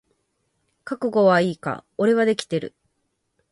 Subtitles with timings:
[0.83, 1.85] 覚悟はいいか？
[1.99, 2.73] 俺はできてる。